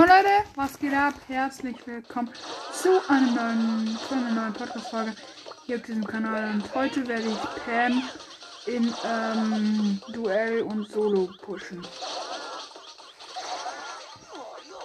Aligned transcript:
Moin 0.00 0.08
Leute, 0.08 0.30
was 0.54 0.78
geht 0.78 0.94
ab? 0.94 1.12
Herzlich 1.28 1.76
willkommen 1.86 2.30
zu 2.72 2.88
einer 3.10 3.32
neuen, 3.32 3.98
zu 4.08 4.14
einer 4.14 4.30
neuen 4.30 4.54
Podcast-Folge 4.54 5.12
hier 5.66 5.76
auf 5.76 5.82
diesem 5.82 6.06
Kanal. 6.06 6.54
Und 6.54 6.74
heute 6.74 7.06
werde 7.06 7.28
ich 7.28 7.64
Pam 7.66 8.02
in 8.64 8.94
ähm, 9.04 10.00
Duell 10.14 10.62
und 10.62 10.90
Solo 10.90 11.28
pushen. 11.42 11.86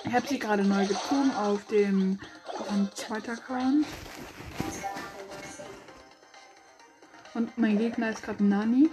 Ich 0.04 0.12
habe 0.12 0.28
sie 0.28 0.38
gerade 0.38 0.64
neu 0.66 0.86
gezogen 0.86 1.32
auf 1.38 1.66
dem, 1.68 2.20
auf 2.48 2.68
dem 2.68 2.90
zweiten 2.94 3.32
Account. 3.32 3.86
Und 7.36 7.58
mein 7.58 7.78
Gegner 7.78 8.10
ist 8.10 8.22
gerade 8.22 8.44
Nani. 8.44 8.90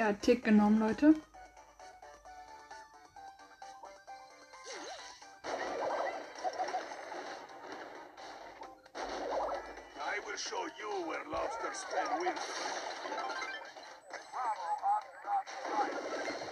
Hat 0.00 0.22
Tick 0.22 0.42
genommen, 0.42 0.80
Leute. 0.80 1.14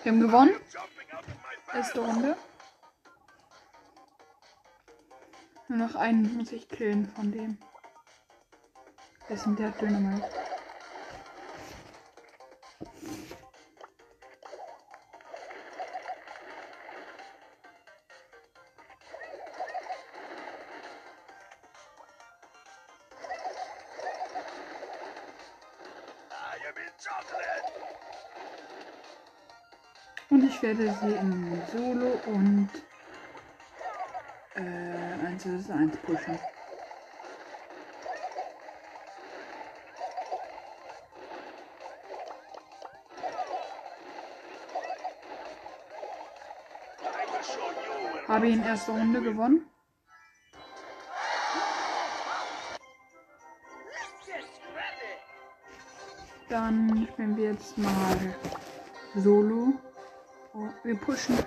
Wir 0.02 0.12
haben 0.12 0.20
gewonnen. 0.20 0.60
Erste 1.72 2.00
Runde. 2.00 2.36
Nur 5.68 5.78
noch 5.78 5.94
einen 5.94 6.36
muss 6.36 6.52
ich 6.52 6.68
killen 6.68 7.08
von 7.16 7.32
dem. 7.32 7.58
Denn 9.30 9.56
der 9.56 9.70
Dynamite? 9.70 10.57
Und 30.30 30.44
ich 30.44 30.62
werde 30.62 30.94
sie 31.00 31.14
in 31.14 31.62
Solo 31.72 32.20
und 32.26 32.68
äh, 34.54 35.26
1 35.26 35.42
vs 35.42 35.70
1 35.70 35.96
pushen. 35.98 36.38
Habe 48.28 48.46
ich 48.48 48.54
in 48.54 48.62
erster 48.62 48.92
Runde 48.92 49.22
gewonnen. 49.22 49.70
Dann 56.58 57.06
spielen 57.12 57.36
wir 57.36 57.52
jetzt 57.52 57.78
mal 57.78 58.18
Solo. 59.14 59.74
Oh, 60.54 60.66
Wir 60.82 60.96
pushen 60.96 61.38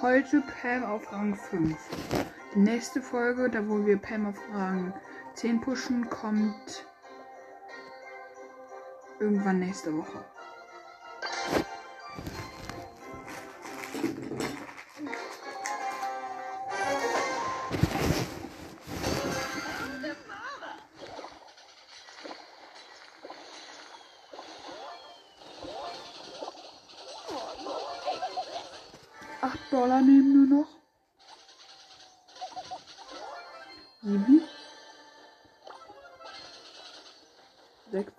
heute 0.00 0.44
Pam 0.62 0.84
auf 0.84 1.12
Rang 1.12 1.34
5. 1.34 1.76
Die 2.54 2.60
nächste 2.60 3.02
Folge, 3.02 3.50
da 3.50 3.68
wo 3.68 3.84
wir 3.84 3.96
Pam 3.96 4.26
auf 4.26 4.38
Rang 4.54 4.94
10 5.34 5.60
pushen, 5.60 6.08
kommt 6.08 6.86
irgendwann 9.18 9.58
nächste 9.58 9.92
Woche. 9.96 10.24
Acht 29.42 29.72
Dollar 29.72 30.02
nehmen 30.02 30.48
nur 30.48 30.60
noch. 30.60 30.68
Sieben. 34.02 34.42
Sechs. 37.90 38.12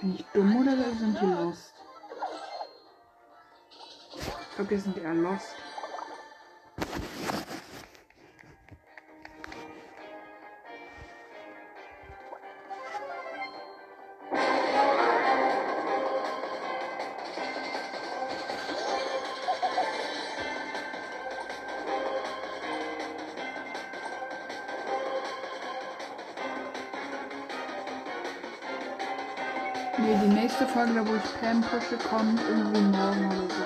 Bin 0.00 0.14
ich 0.16 0.24
dumm 0.32 0.60
oder 0.60 0.76
sind 0.94 1.20
die 1.20 1.26
lost? 1.26 1.74
Nee, 30.14 30.28
die 30.28 30.34
nächste 30.34 30.66
Folge, 30.68 30.94
da 30.94 31.06
wo 31.06 31.16
ich 31.16 31.40
Pam 31.40 31.60
pushe, 31.62 31.96
kommt 32.08 32.40
irgendwie 32.48 32.80
morgen 32.82 33.26
oder 33.26 33.36
so. 33.36 33.64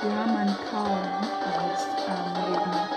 Wir 0.00 0.16
haben 0.16 0.36
einen 0.36 0.56
Kaum 0.70 0.98
als 1.44 1.82
ähm, 2.08 2.28
Gegner. 2.46 2.88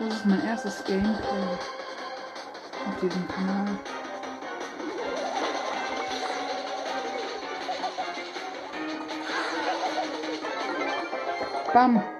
Das 0.00 0.14
ist 0.14 0.26
mein 0.26 0.44
erstes 0.46 0.84
Gameplay 0.84 1.58
auf 2.88 3.00
diesem 3.00 3.28
Kanal. 3.28 3.78
Vamos. 11.72 12.19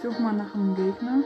Ich 0.00 0.04
suche 0.04 0.22
mal 0.22 0.32
nach 0.32 0.54
einem 0.54 0.76
Gegner. 0.76 1.24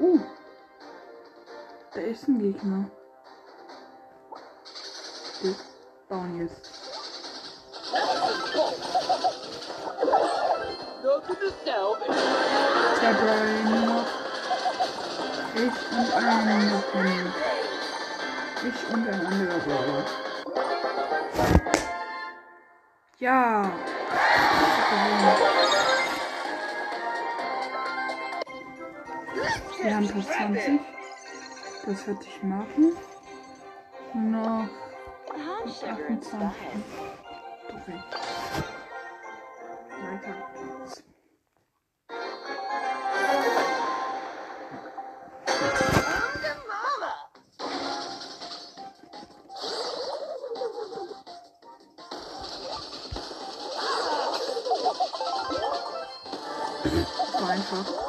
Uh. 0.00 0.18
Da 1.92 2.00
ist 2.00 2.26
ein 2.26 2.40
Gegner. 2.40 2.90
Wir 5.40 5.54
bauen 6.08 6.40
jetzt. 6.40 6.68
Brawler 13.12 13.62
nur 13.70 13.80
noch. 13.86 14.06
Ich 15.54 15.62
und 15.96 16.12
ein 16.12 16.74
Opponent. 16.74 17.34
Ich 18.64 18.92
und 18.92 19.08
ein 19.08 19.26
anderer 19.26 19.58
Brawler. 19.60 20.04
Ja. 23.20 23.70
Wir 29.82 29.96
haben 29.96 30.08
plus 30.08 30.26
20. 30.26 30.80
Das 31.86 32.06
wird 32.06 32.26
ich 32.26 32.42
machen. 32.42 32.96
Noch 34.14 34.68
I'm 35.30 35.62
plus 35.62 35.80
sugar 35.80 35.94
28. 35.94 36.54
inside. 37.86 38.33
Das 57.54 57.70
war 57.70 58.03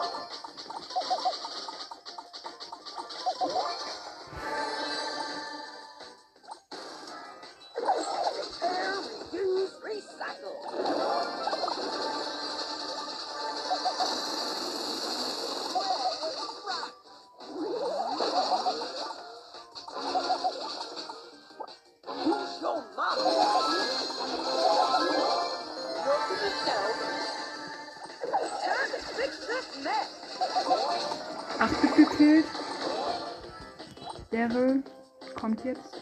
gekillt. 32.18 32.46
Daryl 34.32 34.84
kommt 35.40 35.64
jetzt. 35.66 35.94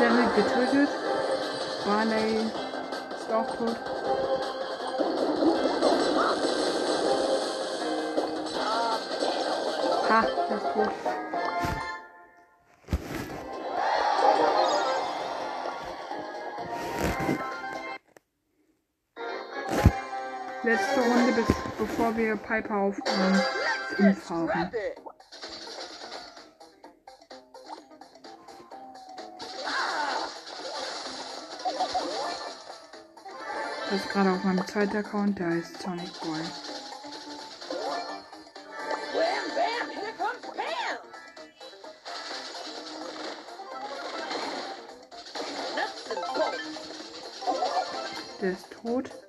Daryl 0.00 0.28
getötet. 0.36 0.88
Barley 1.84 2.36
ist 3.16 3.32
auch 3.32 3.56
tot. 3.56 3.76
Ha, 10.08 10.26
der 10.48 10.56
ist 10.56 10.72
tot. 10.74 11.33
Letzte 20.64 21.00
Runde, 21.00 21.32
bis, 21.32 21.44
bevor 21.78 22.16
wir 22.16 22.36
Piper 22.36 22.74
auf 22.74 22.96
Let's 23.98 24.26
5 24.26 24.46
get 24.46 24.54
haben. 24.54 24.70
Das 33.90 34.00
ist 34.00 34.08
gerade 34.08 34.30
auf 34.30 34.42
meinem 34.42 34.66
zweiten 34.66 34.96
Account, 34.96 35.38
der 35.38 35.50
heißt 35.50 35.82
Sonic 35.82 36.10
Boy. 36.20 36.40
Der 48.40 48.50
ist 48.50 48.70
tot. 48.82 49.23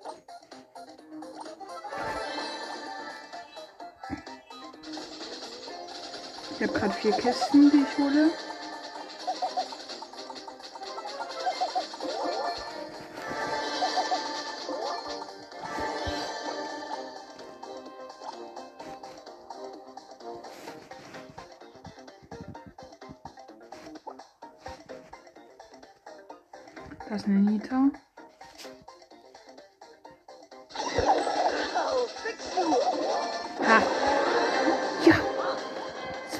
Ich 6.58 6.64
habe 6.64 6.72
gerade 6.80 6.94
vier 6.94 7.12
Kisten, 7.12 7.70
die 7.70 7.84
ich 7.84 7.98
hole. 7.98 8.32
Das 27.10 27.22
ist 27.22 27.28
eine 27.28 27.40
Nita. 27.40 27.90
Ha! 33.68 33.95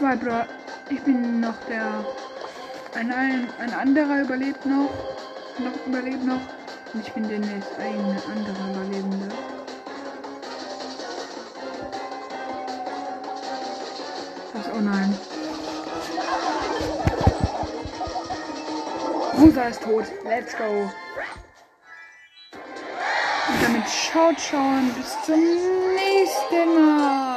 Zwei 0.06 0.18
Bra. 0.18 0.46
Ich 0.92 1.02
bin 1.02 1.40
noch 1.40 1.56
der. 1.68 2.06
Ein, 2.94 3.12
ein, 3.12 3.50
ein 3.58 3.74
anderer 3.74 4.22
überlebt 4.22 4.64
noch. 4.64 4.92
Noch 5.58 5.88
überlebt 5.88 6.24
noch. 6.24 6.42
Und 6.94 7.08
ich 7.08 7.12
bin 7.12 7.28
der 7.28 7.40
nächste 7.40 7.76
ein 7.80 8.22
anderer 8.32 8.70
Überlebende. 8.70 9.30
Das, 14.54 14.66
oh 14.76 14.80
nein. 14.80 15.18
Rosa 19.40 19.64
ist 19.64 19.82
tot. 19.82 20.06
Let's 20.24 20.56
go. 20.56 20.92
Und 23.48 23.64
damit 23.64 23.90
schaut 23.90 24.40
schon 24.40 24.94
bis 24.94 25.20
zum 25.26 25.40
nächsten 25.96 26.76
Mal. 26.76 27.35